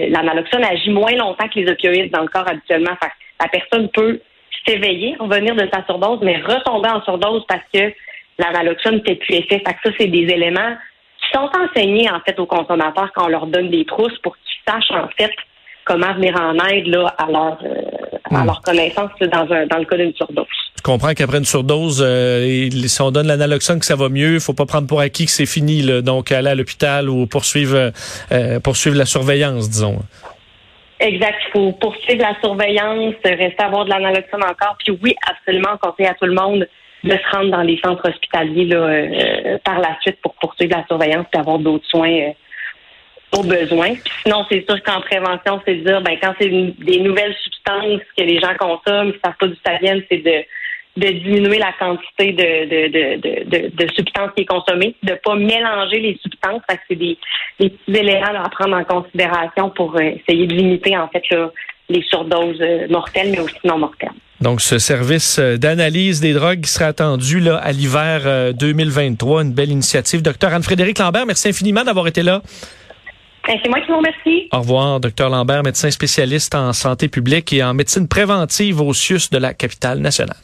l'analoxone 0.09 0.64
agit 0.64 0.90
moins 0.90 1.12
longtemps 1.16 1.49
que 1.49 1.61
les 1.61 1.71
opioïdes 1.71 2.11
dans 2.12 2.23
le 2.23 2.28
corps 2.28 2.49
habituellement. 2.49 2.97
la 3.40 3.49
personne 3.49 3.90
peut 3.90 4.21
s'éveiller, 4.66 5.16
revenir 5.19 5.54
de 5.54 5.69
sa 5.71 5.85
surdose, 5.85 6.21
mais 6.23 6.38
retomber 6.38 6.88
en 6.88 7.02
surdose 7.02 7.45
parce 7.47 7.64
que 7.75 7.92
l'analoxone 8.39 8.97
ne 8.97 9.01
fait 9.01 9.17
plus 9.17 9.35
effet. 9.35 9.62
Fait 9.67 9.75
que 9.75 9.79
ça, 9.85 9.91
c'est 9.99 10.09
des 10.09 10.33
éléments 10.33 10.77
qui 11.21 11.39
sont 11.39 11.51
enseignés 11.59 12.11
en 12.11 12.21
fait 12.21 12.39
aux 12.39 12.47
consommateurs 12.47 13.11
quand 13.15 13.27
on 13.27 13.29
leur 13.29 13.47
donne 13.47 13.71
des 13.71 13.85
trousses 13.85 14.19
pour 14.23 14.37
qu'ils 14.37 14.73
sachent 14.73 14.91
en 14.91 15.09
fait 15.17 15.33
comment 15.85 16.12
venir 16.15 16.35
en 16.41 16.55
aide 16.67 16.87
là, 16.87 17.15
à 17.19 17.27
leur 17.31 17.59
euh, 17.65 17.75
à 18.31 18.43
hmm. 18.43 18.47
leur 18.47 18.61
connaissance 18.62 19.11
dans 19.21 19.53
un 19.53 19.67
dans 19.67 19.79
le 19.79 19.85
cas 19.85 19.97
d'une 19.97 20.15
surdose. 20.15 20.47
Je 20.77 20.83
comprends 20.83 21.12
qu'après 21.12 21.39
une 21.39 21.45
surdose, 21.45 22.03
euh, 22.05 22.71
si 22.71 23.03
on 23.03 23.11
donne 23.11 23.27
l'analoxone 23.27 23.79
que 23.79 23.87
ça 23.87 23.97
va 23.97 24.09
mieux, 24.09 24.35
il 24.35 24.41
faut 24.41 24.55
pas 24.55 24.67
prendre 24.67 24.87
pour 24.87 25.01
acquis 25.01 25.27
que 25.27 25.31
c'est 25.31 25.47
fini, 25.47 25.83
là, 25.83 26.03
donc 26.03 26.33
aller 26.33 26.51
à 26.51 26.55
l'hôpital 26.55 27.09
ou 27.09 27.27
poursuivre 27.27 27.93
euh, 28.33 28.61
poursuivre 28.61 28.97
la 28.97 29.07
surveillance, 29.07 29.69
disons. 29.71 30.01
Exact. 31.01 31.39
Il 31.49 31.53
faut 31.53 31.73
poursuivre 31.73 32.23
la 32.23 32.41
surveillance, 32.41 33.15
rester 33.25 33.57
à 33.59 33.67
avoir 33.67 33.85
de 33.85 33.91
l'analoxone 33.91 34.43
encore. 34.45 34.77
Puis 34.79 34.97
oui, 35.03 35.15
absolument, 35.29 35.77
conseiller 35.81 36.09
à 36.09 36.15
tout 36.15 36.27
le 36.27 36.35
monde 36.35 36.67
de 37.05 37.11
se 37.11 37.37
rendre 37.37 37.51
dans 37.51 37.63
les 37.63 37.79
centres 37.85 38.09
hospitaliers 38.09 38.67
là, 38.67 38.77
euh, 38.77 39.59
par 39.65 39.81
la 39.81 39.99
suite 40.01 40.21
pour 40.23 40.35
poursuivre 40.35 40.77
la 40.77 40.87
surveillance 40.87 41.27
et 41.35 41.39
avoir 41.39 41.59
d'autres 41.59 41.87
soins 41.87 42.11
euh, 42.11 43.39
au 43.39 43.43
besoin. 43.43 43.95
Puis 43.95 44.13
sinon, 44.23 44.45
c'est 44.51 44.65
sûr 44.69 44.83
qu'en 44.83 45.01
prévention, 45.01 45.61
c'est 45.67 45.77
de 45.77 45.85
dire, 45.85 46.01
ben 46.03 46.17
quand 46.23 46.35
c'est 46.41 46.49
des 46.49 47.01
nouvelles 47.01 47.35
substances 47.43 48.01
que 48.17 48.23
les 48.23 48.39
gens 48.39 48.55
consomment, 48.59 49.09
ils 49.09 49.15
ne 49.15 49.21
savent 49.25 49.37
pas 49.39 49.47
d'où 49.47 49.57
ça 49.65 49.79
vient, 49.79 49.99
c'est 50.11 50.19
de 50.19 50.45
de 50.97 51.09
diminuer 51.09 51.59
la 51.59 51.73
quantité 51.79 52.33
de, 52.33 52.67
de, 52.67 52.89
de, 52.89 53.45
de, 53.49 53.69
de 53.75 53.93
substances 53.95 54.31
qui 54.37 54.43
est 54.43 54.47
consommée, 54.47 54.95
de 55.03 55.15
pas 55.25 55.35
mélanger 55.35 56.01
les 56.01 56.19
substances, 56.23 56.61
parce 56.69 56.81
que 56.81 56.85
c'est 56.91 56.97
des, 56.97 57.19
des, 57.59 57.71
petits 57.71 57.99
éléments 57.99 58.43
à 58.45 58.49
prendre 58.51 58.77
en 58.77 58.85
considération 58.85 59.71
pour 59.71 59.97
euh, 59.97 60.01
essayer 60.03 60.47
de 60.47 60.55
limiter 60.55 60.97
en 60.97 61.09
fait 61.09 61.25
les 61.89 62.03
surdoses 62.03 62.61
euh, 62.61 62.89
mortelles, 62.89 63.31
mais 63.31 63.41
aussi 63.41 63.57
non 63.65 63.79
mortelles. 63.79 64.11
Donc, 64.43 64.61
ce 64.61 64.79
service 64.79 65.39
euh, 65.39 65.57
d'analyse 65.57 66.21
des 66.21 66.33
drogues 66.35 66.61
qui 66.61 66.71
sera 66.71 66.87
attendu 66.87 67.39
là, 67.41 67.57
à 67.57 67.71
l'hiver 67.73 68.53
2023, 68.55 69.45
une 69.45 69.53
belle 69.53 69.71
initiative. 69.71 70.21
Docteur 70.21 70.53
Anne-Frédéric 70.53 70.99
Lambert, 70.99 71.27
merci 71.27 71.49
infiniment 71.49 71.85
d'avoir 71.85 72.09
été 72.09 72.23
là. 72.23 72.43
Ben, 73.47 73.57
c'est 73.63 73.69
moi 73.69 73.81
qui 73.81 73.89
vous 73.89 73.99
remercie. 73.99 74.49
Au 74.53 74.59
revoir, 74.59 75.01
docteur 75.01 75.31
Lambert, 75.31 75.63
médecin 75.63 75.91
spécialiste 75.91 76.55
en 76.55 76.73
santé 76.73 77.09
publique 77.09 77.53
et 77.53 77.63
en 77.63 77.75
médecine 77.75 78.07
préventive 78.07 78.81
au 78.81 78.93
CIUS 78.93 79.31
de 79.31 79.39
la 79.39 79.55
capitale 79.55 79.99
nationale. 79.99 80.37